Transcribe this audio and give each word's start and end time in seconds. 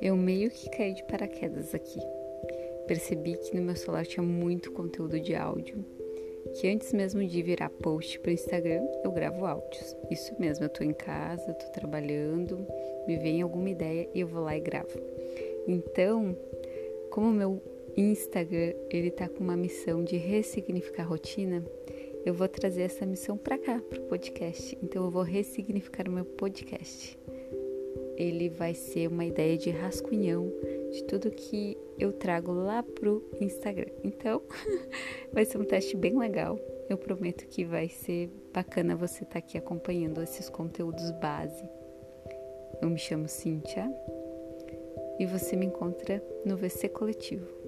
Eu 0.00 0.16
meio 0.16 0.50
que 0.50 0.70
caí 0.70 0.94
de 0.94 1.04
paraquedas 1.04 1.74
aqui. 1.74 2.00
Percebi 2.86 3.36
que 3.36 3.56
no 3.56 3.62
meu 3.62 3.74
celular 3.74 4.06
tinha 4.06 4.22
muito 4.22 4.70
conteúdo 4.72 5.18
de 5.18 5.34
áudio, 5.34 5.84
que 6.54 6.68
antes 6.68 6.92
mesmo 6.92 7.24
de 7.26 7.42
virar 7.42 7.70
post 7.70 8.20
para 8.20 8.30
o 8.30 8.34
Instagram, 8.34 8.86
eu 9.02 9.10
gravo 9.10 9.44
áudios. 9.44 9.96
Isso 10.10 10.34
mesmo, 10.38 10.64
eu 10.64 10.68
tô 10.68 10.84
em 10.84 10.92
casa, 10.92 11.54
tô 11.54 11.66
trabalhando, 11.72 12.66
me 13.06 13.16
vem 13.16 13.42
alguma 13.42 13.70
ideia 13.70 14.08
e 14.14 14.20
eu 14.20 14.26
vou 14.26 14.42
lá 14.42 14.56
e 14.56 14.60
gravo. 14.60 15.00
Então, 15.66 16.36
como 17.10 17.28
o 17.28 17.32
meu 17.32 17.62
Instagram, 17.96 18.74
ele 18.90 19.10
tá 19.10 19.28
com 19.28 19.42
uma 19.42 19.56
missão 19.56 20.04
de 20.04 20.16
ressignificar 20.16 21.02
a 21.02 21.06
rotina, 21.06 21.64
eu 22.26 22.34
vou 22.34 22.48
trazer 22.48 22.82
essa 22.82 23.06
missão 23.06 23.36
para 23.36 23.56
cá, 23.56 23.80
pro 23.88 24.02
podcast. 24.02 24.76
Então 24.82 25.04
eu 25.04 25.10
vou 25.10 25.22
ressignificar 25.22 26.08
o 26.08 26.12
meu 26.12 26.24
podcast. 26.24 27.16
Ele 28.16 28.48
vai 28.48 28.74
ser 28.74 29.08
uma 29.08 29.24
ideia 29.24 29.56
de 29.56 29.70
rascunhão 29.70 30.52
de 30.90 31.04
tudo 31.04 31.30
que 31.30 31.76
eu 31.98 32.12
trago 32.12 32.52
lá 32.52 32.82
pro 32.82 33.22
Instagram. 33.40 33.90
Então, 34.02 34.42
vai 35.32 35.44
ser 35.44 35.58
um 35.58 35.64
teste 35.64 35.96
bem 35.96 36.18
legal. 36.18 36.58
Eu 36.88 36.96
prometo 36.96 37.46
que 37.46 37.64
vai 37.64 37.88
ser 37.88 38.30
bacana 38.52 38.96
você 38.96 39.24
estar 39.24 39.34
tá 39.34 39.38
aqui 39.38 39.58
acompanhando 39.58 40.22
esses 40.22 40.48
conteúdos 40.48 41.10
base. 41.12 41.64
Eu 42.80 42.88
me 42.88 42.98
chamo 42.98 43.28
Cíntia 43.28 43.90
e 45.18 45.26
você 45.26 45.56
me 45.56 45.66
encontra 45.66 46.22
no 46.44 46.56
VC 46.56 46.88
Coletivo. 46.88 47.65